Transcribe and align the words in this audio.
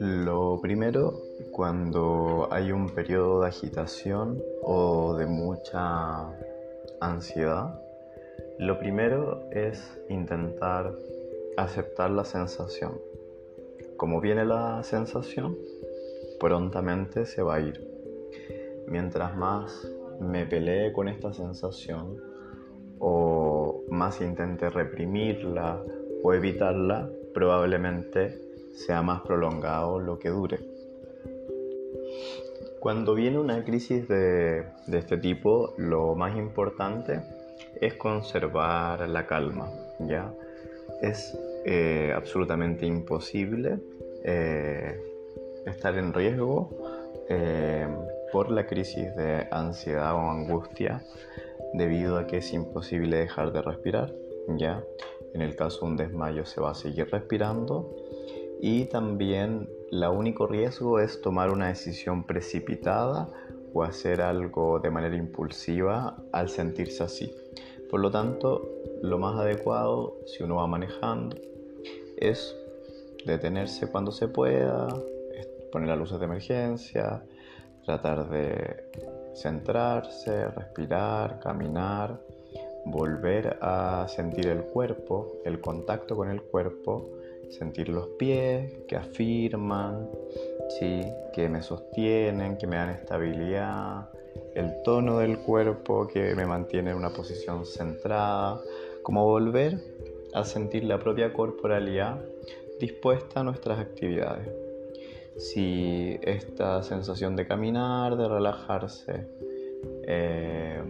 Lo 0.00 0.60
primero, 0.60 1.20
cuando 1.50 2.48
hay 2.52 2.70
un 2.70 2.90
periodo 2.90 3.40
de 3.40 3.48
agitación 3.48 4.40
o 4.62 5.16
de 5.16 5.26
mucha 5.26 6.30
ansiedad, 7.00 7.82
lo 8.58 8.78
primero 8.78 9.50
es 9.50 9.98
intentar 10.08 10.94
aceptar 11.56 12.10
la 12.10 12.24
sensación. 12.24 13.00
Como 13.96 14.20
viene 14.20 14.44
la 14.44 14.84
sensación, 14.84 15.58
prontamente 16.38 17.26
se 17.26 17.42
va 17.42 17.56
a 17.56 17.60
ir. 17.60 17.84
Mientras 18.86 19.36
más 19.36 19.88
me 20.20 20.46
pelee 20.46 20.92
con 20.92 21.08
esta 21.08 21.32
sensación 21.32 22.22
o 23.00 23.37
más 23.98 24.20
intente 24.20 24.70
reprimirla 24.70 25.82
o 26.22 26.32
evitarla, 26.32 27.10
probablemente 27.34 28.38
sea 28.72 29.02
más 29.02 29.22
prolongado 29.22 29.98
lo 29.98 30.18
que 30.18 30.28
dure. 30.28 30.60
Cuando 32.80 33.14
viene 33.14 33.38
una 33.38 33.64
crisis 33.64 34.06
de, 34.06 34.64
este 34.92 35.18
tipo, 35.18 35.74
lo 35.76 36.14
más 36.14 36.36
importante 36.36 37.20
es 37.80 37.94
conservar 37.94 39.08
la 39.08 39.26
calma, 39.26 39.68
¿ya? 39.98 40.32
Es 41.02 41.36
eh, 41.66 42.12
absolutamente 42.14 42.86
imposible 42.86 43.80
eh, 44.22 44.96
estar 45.66 45.98
en 45.98 46.12
riesgo 46.12 46.70
eh, 47.28 47.88
por 48.30 48.50
la 48.50 48.64
crisis 48.66 49.14
de 49.16 49.48
ansiedad 49.50 50.14
o 50.14 50.30
angustia 50.30 51.02
debido 51.74 52.18
a 52.18 52.26
que 52.26 52.38
es 52.38 52.52
imposible 52.52 53.16
dejar 53.16 53.52
de 53.52 53.62
respirar, 53.62 54.14
¿ya? 54.56 54.84
En 55.34 55.42
el 55.42 55.56
caso 55.56 55.80
de 55.80 55.86
un 55.86 55.96
desmayo 55.96 56.44
se 56.46 56.60
va 56.60 56.70
a 56.70 56.74
seguir 56.74 57.08
respirando 57.10 57.94
y 58.60 58.86
también 58.86 59.68
el 59.90 60.04
único 60.04 60.46
riesgo 60.46 60.98
es 61.00 61.20
tomar 61.20 61.50
una 61.50 61.68
decisión 61.68 62.24
precipitada 62.24 63.28
o 63.72 63.82
hacer 63.82 64.20
algo 64.20 64.80
de 64.80 64.90
manera 64.90 65.16
impulsiva 65.16 66.16
al 66.32 66.48
sentirse 66.48 67.04
así. 67.04 67.32
Por 67.90 68.00
lo 68.00 68.10
tanto, 68.10 68.68
lo 69.02 69.18
más 69.18 69.38
adecuado 69.38 70.16
si 70.26 70.42
uno 70.42 70.56
va 70.56 70.66
manejando 70.66 71.36
es 72.16 72.56
detenerse 73.24 73.90
cuando 73.90 74.10
se 74.10 74.28
pueda, 74.28 74.88
poner 75.70 75.88
las 75.88 75.98
luces 75.98 76.18
de 76.18 76.24
emergencia, 76.24 77.22
tratar 77.84 78.28
de 78.30 78.84
centrarse, 79.40 80.48
respirar, 80.48 81.38
caminar, 81.40 82.20
volver 82.84 83.58
a 83.60 84.06
sentir 84.08 84.48
el 84.48 84.62
cuerpo, 84.62 85.40
el 85.44 85.60
contacto 85.60 86.16
con 86.16 86.30
el 86.30 86.42
cuerpo 86.42 87.10
sentir 87.50 87.88
los 87.88 88.08
pies 88.18 88.72
que 88.86 88.96
afirman, 88.96 90.08
¿sí? 90.78 91.02
que 91.32 91.48
me 91.48 91.62
sostienen, 91.62 92.56
que 92.58 92.66
me 92.66 92.76
dan 92.76 92.90
estabilidad, 92.90 94.08
el 94.54 94.82
tono 94.82 95.18
del 95.18 95.38
cuerpo 95.38 96.06
que 96.06 96.34
me 96.34 96.46
mantiene 96.46 96.90
en 96.90 96.96
una 96.96 97.10
posición 97.10 97.64
centrada, 97.64 98.60
como 99.02 99.24
volver 99.24 99.78
a 100.34 100.44
sentir 100.44 100.84
la 100.84 100.98
propia 100.98 101.32
corporalidad 101.32 102.20
dispuesta 102.78 103.40
a 103.40 103.44
nuestras 103.44 103.78
actividades. 103.78 104.67
Si 105.38 106.18
esta 106.22 106.82
sensación 106.82 107.36
de 107.36 107.46
caminar, 107.46 108.16
de 108.16 108.28
relajarse, 108.28 109.28
eh, 110.02 110.82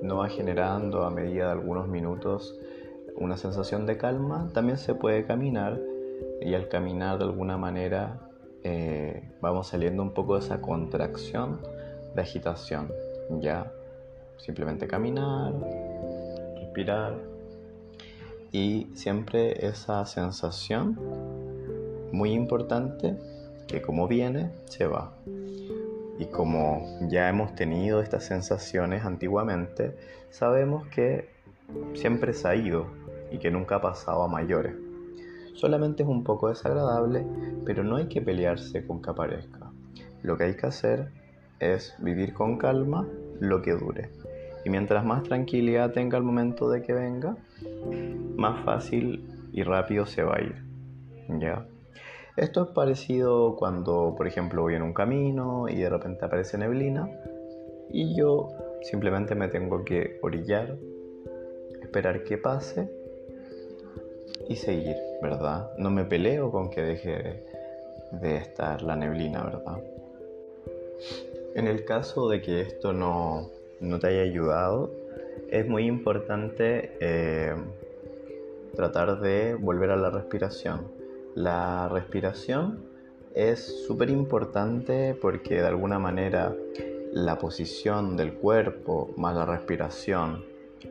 no 0.00 0.16
va 0.16 0.28
generando 0.30 1.04
a 1.04 1.10
medida 1.10 1.46
de 1.46 1.52
algunos 1.52 1.86
minutos 1.86 2.58
una 3.16 3.36
sensación 3.36 3.84
de 3.84 3.98
calma, 3.98 4.48
también 4.54 4.78
se 4.78 4.94
puede 4.94 5.26
caminar 5.26 5.78
y 6.40 6.54
al 6.54 6.68
caminar 6.68 7.18
de 7.18 7.24
alguna 7.24 7.58
manera 7.58 8.18
eh, 8.64 9.32
vamos 9.42 9.68
saliendo 9.68 10.02
un 10.02 10.14
poco 10.14 10.38
de 10.38 10.46
esa 10.46 10.62
contracción 10.62 11.60
de 12.14 12.22
agitación. 12.22 12.90
Ya, 13.40 13.70
simplemente 14.38 14.86
caminar, 14.86 15.52
respirar 16.56 17.18
y 18.50 18.86
siempre 18.94 19.66
esa 19.66 20.06
sensación 20.06 20.98
muy 22.12 22.32
importante 22.32 23.18
que 23.68 23.82
como 23.82 24.08
viene 24.08 24.50
se 24.64 24.86
va. 24.86 25.12
Y 26.18 26.26
como 26.26 26.98
ya 27.08 27.28
hemos 27.28 27.54
tenido 27.54 28.02
estas 28.02 28.24
sensaciones 28.24 29.04
antiguamente, 29.04 29.94
sabemos 30.30 30.88
que 30.88 31.28
siempre 31.94 32.32
se 32.32 32.48
ha 32.48 32.56
ido 32.56 32.86
y 33.30 33.38
que 33.38 33.50
nunca 33.50 33.76
ha 33.76 33.80
pasado 33.80 34.22
a 34.24 34.28
mayores. 34.28 34.74
Solamente 35.54 36.02
es 36.02 36.08
un 36.08 36.24
poco 36.24 36.48
desagradable, 36.48 37.24
pero 37.64 37.84
no 37.84 37.96
hay 37.96 38.06
que 38.06 38.22
pelearse 38.22 38.86
con 38.86 39.02
que 39.02 39.10
aparezca. 39.10 39.70
Lo 40.22 40.36
que 40.36 40.44
hay 40.44 40.54
que 40.54 40.66
hacer 40.66 41.10
es 41.60 41.94
vivir 41.98 42.32
con 42.32 42.58
calma 42.58 43.06
lo 43.40 43.62
que 43.62 43.72
dure. 43.72 44.10
Y 44.64 44.70
mientras 44.70 45.04
más 45.04 45.22
tranquilidad 45.24 45.92
tenga 45.92 46.18
el 46.18 46.24
momento 46.24 46.68
de 46.68 46.82
que 46.82 46.92
venga, 46.92 47.36
más 48.36 48.64
fácil 48.64 49.28
y 49.52 49.62
rápido 49.62 50.06
se 50.06 50.22
va 50.22 50.36
a 50.36 50.42
ir. 50.42 50.64
¿Ya? 51.40 51.66
Esto 52.38 52.62
es 52.62 52.68
parecido 52.68 53.56
cuando, 53.56 54.14
por 54.16 54.28
ejemplo, 54.28 54.62
voy 54.62 54.76
en 54.76 54.82
un 54.82 54.92
camino 54.92 55.68
y 55.68 55.80
de 55.80 55.90
repente 55.90 56.24
aparece 56.24 56.56
neblina 56.56 57.10
y 57.90 58.14
yo 58.14 58.50
simplemente 58.82 59.34
me 59.34 59.48
tengo 59.48 59.84
que 59.84 60.20
orillar, 60.22 60.76
esperar 61.82 62.22
que 62.22 62.38
pase 62.38 62.88
y 64.48 64.54
seguir, 64.54 64.94
¿verdad? 65.20 65.72
No 65.78 65.90
me 65.90 66.04
peleo 66.04 66.52
con 66.52 66.70
que 66.70 66.80
deje 66.80 67.42
de, 68.12 68.36
estar 68.36 68.82
la 68.82 68.94
neblina, 68.94 69.42
¿verdad? 69.42 69.82
En 71.56 71.66
el 71.66 71.84
caso 71.84 72.28
de 72.28 72.40
que 72.40 72.60
esto 72.60 72.92
no, 72.92 73.50
te 74.00 74.06
haya 74.06 74.22
ayudado, 74.22 74.92
es 75.50 75.66
muy 75.66 75.86
importante 75.86 76.92
eh, 77.00 77.56
tratar 78.76 79.18
de 79.18 79.56
volver 79.56 79.90
a 79.90 79.96
la 79.96 80.10
respiración. 80.10 80.97
La 81.38 81.88
respiración 81.88 82.80
es 83.32 83.86
súper 83.86 84.10
importante 84.10 85.14
porque 85.14 85.60
de 85.60 85.68
alguna 85.68 86.00
manera 86.00 86.52
la 87.12 87.38
posición 87.38 88.16
del 88.16 88.34
cuerpo 88.34 89.14
más 89.16 89.36
la 89.36 89.46
respiración 89.46 90.44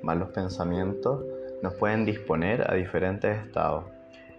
más 0.00 0.16
los 0.16 0.30
pensamientos 0.30 1.22
nos 1.62 1.74
pueden 1.74 2.06
disponer 2.06 2.64
a 2.70 2.74
diferentes 2.74 3.36
estados. 3.36 3.84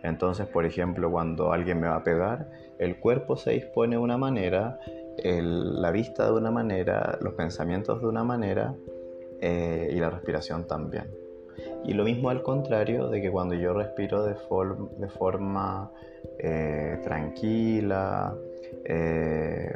Entonces, 0.01 0.47
por 0.47 0.65
ejemplo, 0.65 1.11
cuando 1.11 1.53
alguien 1.53 1.79
me 1.79 1.87
va 1.87 1.97
a 1.97 2.03
pegar, 2.03 2.49
el 2.79 2.99
cuerpo 2.99 3.37
se 3.37 3.51
dispone 3.51 3.97
de 3.97 4.01
una 4.01 4.17
manera, 4.17 4.79
la 5.23 5.91
vista 5.91 6.25
de 6.25 6.31
una 6.31 6.49
manera, 6.49 7.19
los 7.21 7.35
pensamientos 7.35 8.01
de 8.01 8.07
una 8.07 8.23
manera 8.23 8.73
eh, 9.39 9.91
y 9.93 9.99
la 9.99 10.09
respiración 10.09 10.65
también. 10.65 11.20
Y 11.83 11.93
lo 11.93 12.03
mismo 12.03 12.29
al 12.29 12.43
contrario 12.43 13.07
de 13.07 13.21
que 13.21 13.31
cuando 13.31 13.55
yo 13.55 13.73
respiro 13.73 14.23
de, 14.23 14.35
de 14.97 15.07
forma 15.09 15.91
eh, 16.39 16.99
tranquila, 17.03 18.35
eh, 18.85 19.75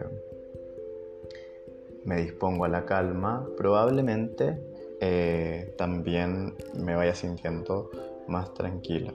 me 2.05 2.17
dispongo 2.17 2.65
a 2.65 2.69
la 2.69 2.85
calma, 2.85 3.47
probablemente 3.57 4.59
eh, 5.01 5.73
también 5.77 6.55
me 6.75 6.95
vaya 6.95 7.15
sintiendo 7.15 7.89
más 8.27 8.53
tranquila. 8.53 9.13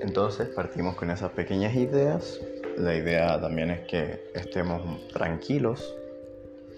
Entonces 0.00 0.48
partimos 0.48 0.96
con 0.96 1.10
esas 1.10 1.30
pequeñas 1.32 1.74
ideas. 1.76 2.40
La 2.76 2.96
idea 2.96 3.40
también 3.40 3.70
es 3.70 3.80
que 3.86 4.30
estemos 4.34 4.82
tranquilos 5.12 5.94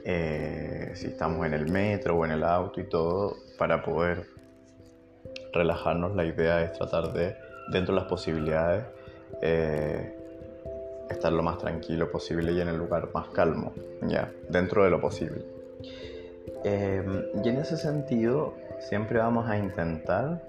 eh, 0.05 0.93
si 0.95 1.07
estamos 1.09 1.47
en 1.47 1.55
el 1.55 1.71
metro 1.71 2.17
o 2.17 2.25
en 2.25 2.33
el 2.33 2.45
auto 2.45 2.81
y 2.81 2.85
todo 2.85 3.37
para 3.59 3.83
poder 3.83 4.27
relajarnos. 5.53 6.15
La 6.17 6.25
idea 6.25 6.63
es 6.63 6.73
tratar 6.73 7.13
de, 7.13 7.37
dentro 7.71 7.95
de 7.95 8.01
las 8.01 8.09
posibilidades, 8.09 8.85
eh, 9.41 10.17
estar 11.11 11.33
lo 11.33 11.43
más 11.43 11.59
tranquilo 11.59 12.11
posible 12.11 12.53
y 12.53 12.61
en 12.61 12.69
el 12.69 12.77
lugar 12.77 13.11
más 13.15 13.29
calmo, 13.29 13.73
ya, 14.03 14.31
dentro 14.49 14.85
de 14.85 14.91
lo 14.91 15.01
posible. 15.01 15.45
Em, 16.65 17.25
y 17.45 17.49
en 17.49 17.57
ese 17.59 17.77
sentido, 17.77 18.55
siempre 18.81 19.19
vamos 19.19 19.49
a 19.49 19.59
intentar 19.59 20.43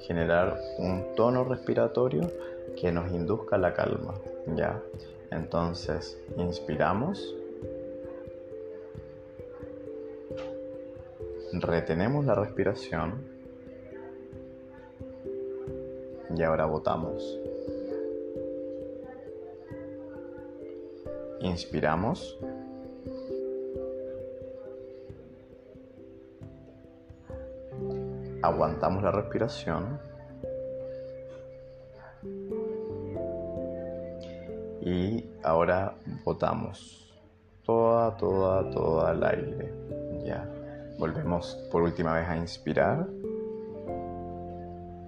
generar 0.00 0.58
un 0.78 1.14
tono 1.16 1.44
respiratorio 1.44 2.30
que 2.80 2.92
nos 2.92 3.10
induzca 3.12 3.58
la 3.58 3.74
calma, 3.74 4.14
¿ya? 4.54 4.80
Entonces, 5.30 6.18
inspiramos, 6.36 7.34
retenemos 11.52 12.24
la 12.24 12.34
respiración 12.34 13.22
y 16.36 16.42
ahora 16.42 16.66
botamos. 16.66 17.38
Inspiramos. 21.40 22.38
aguantamos 28.42 29.02
la 29.02 29.10
respiración 29.10 29.98
y 34.80 35.24
ahora 35.42 35.94
botamos 36.24 37.12
toda, 37.64 38.16
toda, 38.16 38.70
toda 38.70 39.12
el 39.12 39.24
aire. 39.24 39.72
Ya. 40.24 40.57
Volvemos 40.98 41.54
por 41.70 41.82
última 41.82 42.12
vez 42.14 42.28
a 42.28 42.36
inspirar 42.36 43.06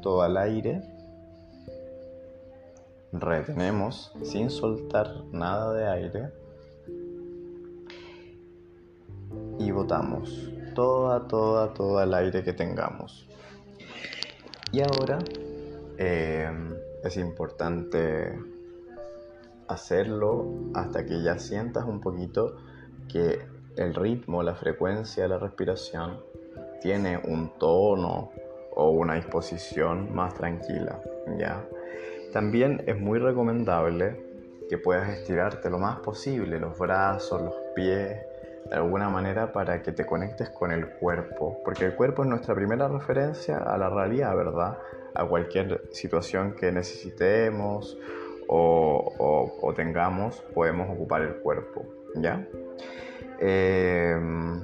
todo 0.00 0.24
el 0.24 0.36
aire. 0.36 0.82
Retenemos 3.12 4.12
sin 4.22 4.50
soltar 4.50 5.24
nada 5.32 5.72
de 5.72 5.88
aire. 5.88 6.32
Y 9.58 9.72
botamos 9.72 10.52
toda, 10.76 11.26
toda, 11.26 11.74
todo 11.74 12.00
el 12.00 12.14
aire 12.14 12.44
que 12.44 12.52
tengamos. 12.52 13.26
Y 14.70 14.82
ahora 14.82 15.18
eh, 15.98 16.50
es 17.02 17.16
importante 17.16 18.38
hacerlo 19.66 20.70
hasta 20.74 21.04
que 21.04 21.20
ya 21.22 21.36
sientas 21.38 21.84
un 21.84 22.00
poquito 22.00 22.56
que 23.08 23.40
el 23.84 23.94
ritmo, 23.94 24.42
la 24.42 24.54
frecuencia 24.54 25.24
de 25.24 25.28
la 25.28 25.38
respiración 25.38 26.22
tiene 26.80 27.20
un 27.24 27.58
tono 27.58 28.30
o 28.72 28.90
una 28.90 29.14
disposición 29.14 30.14
más 30.14 30.34
tranquila, 30.34 31.00
¿ya? 31.38 31.64
También 32.32 32.82
es 32.86 32.98
muy 32.98 33.18
recomendable 33.18 34.30
que 34.68 34.78
puedas 34.78 35.08
estirarte 35.10 35.68
lo 35.68 35.78
más 35.78 35.98
posible 35.98 36.60
los 36.60 36.78
brazos, 36.78 37.42
los 37.42 37.54
pies, 37.74 38.20
de 38.68 38.76
alguna 38.76 39.08
manera 39.08 39.52
para 39.52 39.82
que 39.82 39.90
te 39.90 40.06
conectes 40.06 40.50
con 40.50 40.70
el 40.70 40.88
cuerpo, 40.90 41.60
porque 41.64 41.86
el 41.86 41.96
cuerpo 41.96 42.22
es 42.22 42.28
nuestra 42.28 42.54
primera 42.54 42.86
referencia 42.86 43.58
a 43.58 43.76
la 43.76 43.90
realidad, 43.90 44.36
¿verdad? 44.36 44.78
A 45.14 45.24
cualquier 45.24 45.82
situación 45.90 46.54
que 46.54 46.70
necesitemos 46.70 47.98
o, 48.46 49.72
tengamos, 49.74 50.40
podemos 50.54 50.88
ocupar 50.90 51.22
el 51.22 51.36
cuerpo, 51.36 51.84
¿ya? 52.16 52.46
Em, 53.40 54.60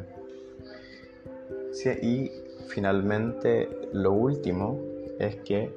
y 2.02 2.30
finalmente 2.68 3.68
lo 3.92 4.12
último 4.12 4.80
es 5.18 5.36
que 5.36 5.72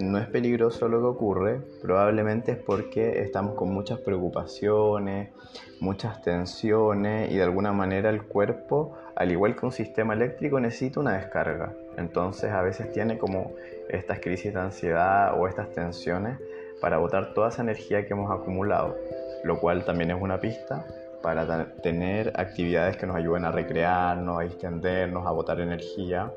no 0.00 0.18
es 0.18 0.26
peligroso 0.28 0.88
lo 0.88 0.98
que 1.00 1.06
ocurre, 1.06 1.60
probablemente 1.82 2.52
es 2.52 2.58
porque 2.58 3.20
estamos 3.20 3.54
con 3.54 3.72
muchas 3.72 4.00
preocupaciones, 4.00 5.30
muchas 5.78 6.22
tensiones 6.22 7.30
y 7.30 7.36
de 7.36 7.42
alguna 7.42 7.72
manera 7.72 8.08
el 8.08 8.22
cuerpo, 8.22 8.96
al 9.14 9.30
igual 9.30 9.56
que 9.56 9.66
un 9.66 9.72
sistema 9.72 10.14
eléctrico, 10.14 10.58
necesita 10.58 11.00
una 11.00 11.18
descarga. 11.18 11.74
Entonces 11.98 12.50
a 12.50 12.62
veces 12.62 12.90
tiene 12.92 13.18
como 13.18 13.52
estas 13.90 14.20
crisis 14.20 14.54
de 14.54 14.60
ansiedad 14.60 15.38
o 15.38 15.46
estas 15.46 15.70
tensiones 15.72 16.38
para 16.80 16.96
botar 16.96 17.34
toda 17.34 17.50
esa 17.50 17.60
energía 17.60 18.06
que 18.06 18.14
hemos 18.14 18.30
acumulado, 18.30 18.96
lo 19.44 19.60
cual 19.60 19.84
también 19.84 20.12
es 20.12 20.20
una 20.20 20.40
pista 20.40 20.86
para 21.22 21.74
tener 21.82 22.32
actividades 22.34 22.96
que 22.96 23.06
nos 23.06 23.16
ayuden 23.16 23.44
a 23.44 23.52
recrearnos, 23.52 24.40
a 24.40 24.44
extendernos, 24.44 25.26
a 25.26 25.30
botar 25.30 25.60
energía 25.60 26.32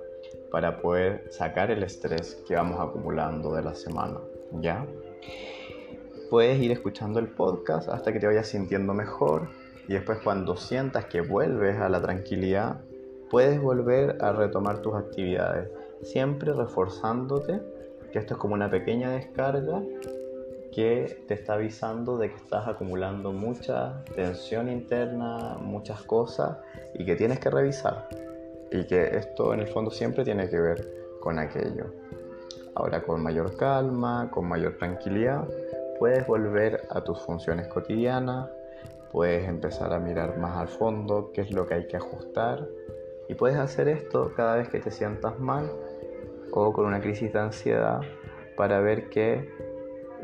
para 0.52 0.78
poder 0.82 1.26
sacar 1.32 1.72
el 1.72 1.84
estrés 1.84 2.44
que 2.48 2.56
vamos 2.56 2.80
acumulando 2.80 3.54
de 3.56 3.64
la 3.64 3.74
semana, 3.74 4.20
¿ya? 4.62 4.86
Puedes 6.30 6.60
ir 6.60 6.72
escuchando 6.72 7.20
el 7.20 7.28
podcast 7.28 7.90
hasta 7.90 8.12
que 8.14 8.20
te 8.20 8.28
vayas 8.28 8.48
sintiendo 8.48 8.94
mejor 8.94 9.50
y 9.88 9.94
después 9.94 10.20
cuando 10.24 10.56
sientas 10.56 11.06
que 11.06 11.22
vuelves 11.22 11.80
a 11.80 11.90
la 11.90 12.02
tranquilidad, 12.02 12.82
puedes 13.30 13.62
volver 13.62 14.18
a 14.22 14.32
retomar 14.32 14.82
tus 14.82 14.96
actividades, 14.96 15.70
siempre 16.02 16.54
reforzándote 16.54 17.62
que 18.12 18.20
esto 18.20 18.36
es 18.36 18.40
como 18.40 18.54
una 18.54 18.70
pequeña 18.70 19.12
descarga 19.12 19.82
que 20.74 21.24
te 21.28 21.36
está 21.36 21.54
avisando 21.54 22.18
de 22.18 22.30
que 22.30 22.36
estás 22.36 22.68
acumulando 22.68 23.31
mucha 23.31 24.04
tensión 24.16 24.70
interna, 24.70 25.58
muchas 25.62 26.02
cosas 26.04 26.58
y 26.96 27.06
que 27.06 27.16
tienes 27.16 27.40
que 27.40 27.50
revisar 27.50 28.08
y 28.72 28.86
que 28.86 29.16
esto 29.18 29.54
en 29.54 29.60
el 29.60 29.68
fondo 29.68 29.92
siempre 29.92 30.24
tiene 30.24 30.50
que 30.50 30.60
ver 30.60 30.88
con 31.20 31.38
aquello. 31.38 31.94
Ahora 32.75 33.04
con 33.04 33.22
mayor 33.22 33.56
calma, 33.56 34.30
con 34.31 34.48
mayor 34.48 34.78
tranquilidad, 34.78 35.48
puedes 36.00 36.25
volver 36.25 36.81
a 36.90 37.02
tus 37.02 37.22
funciones 37.22 37.68
cotidianas, 37.68 38.50
puedes 39.12 39.48
empezar 39.48 39.94
a 39.94 40.00
mirar 40.00 40.40
más 40.40 40.58
al 40.58 40.68
fondo 40.68 41.31
qué 41.34 41.42
es 41.42 41.52
lo 41.52 41.68
que 41.68 41.75
hay 41.75 41.88
que 41.88 41.98
ajustar 41.98 42.68
y 43.30 43.36
puedes 43.36 43.58
hacer 43.58 43.88
esto 43.88 44.34
cada 44.36 44.56
vez 44.56 44.70
que 44.70 44.80
te 44.80 44.90
sientas 44.90 45.40
mal 45.40 45.72
o 46.52 46.74
con 46.74 46.86
una 46.86 47.00
crisis 47.00 47.31
de 47.31 47.40
ansiedad 47.40 48.02
para 48.58 48.80
ver 48.80 49.10
que 49.10 49.50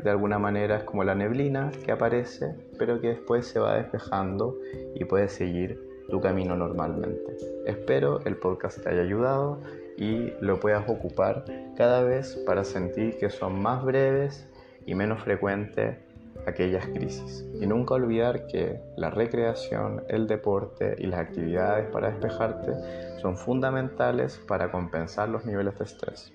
de 0.02 0.10
alguna 0.10 0.38
manera 0.38 0.76
es 0.76 0.84
como 0.84 1.04
la 1.04 1.14
neblina 1.14 1.70
que 1.84 1.92
aparece 1.92 2.54
pero 2.78 3.00
que 3.00 3.08
después 3.08 3.46
se 3.46 3.58
va 3.58 3.76
despejando 3.76 4.56
y 4.94 5.04
puedes 5.04 5.32
seguir 5.32 5.90
tu 6.08 6.20
camino 6.20 6.56
normalmente. 6.56 7.36
Espero 7.66 8.20
el 8.24 8.36
podcast 8.36 8.82
te 8.82 8.90
haya 8.90 9.02
ayudado 9.02 9.60
y 9.96 10.32
lo 10.40 10.58
puedas 10.58 10.88
ocupar 10.88 11.44
cada 11.76 12.02
vez 12.02 12.36
para 12.46 12.64
sentir 12.64 13.18
que 13.18 13.30
son 13.30 13.62
más 13.62 13.84
breves 13.84 14.48
y 14.86 14.94
menos 14.94 15.22
frecuentes 15.22 15.96
aquellas 16.46 16.86
crisis. 16.86 17.46
Y 17.60 17.66
nunca 17.66 17.94
olvidar 17.94 18.46
que 18.46 18.80
la 18.96 19.10
recreación, 19.10 20.02
el 20.08 20.26
deporte 20.26 20.96
y 20.98 21.06
las 21.06 21.20
actividades 21.20 21.88
para 21.90 22.10
despejarte 22.10 22.72
son 23.20 23.36
fundamentales 23.36 24.38
para 24.48 24.70
compensar 24.70 25.28
los 25.28 25.44
niveles 25.44 25.78
de 25.78 25.84
estrés. 25.84 26.32